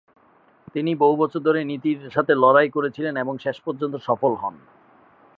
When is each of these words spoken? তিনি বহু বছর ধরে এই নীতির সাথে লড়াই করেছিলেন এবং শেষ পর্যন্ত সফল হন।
তিনি 0.75 0.91
বহু 0.95 1.15
বছর 1.15 1.39
ধরে 1.39 1.59
এই 1.59 1.65
নীতির 1.65 1.99
সাথে 2.09 2.33
লড়াই 2.35 2.69
করেছিলেন 2.69 3.13
এবং 3.17 3.33
শেষ 3.37 3.57
পর্যন্ত 3.61 3.95
সফল 3.99 4.33
হন। 4.35 4.55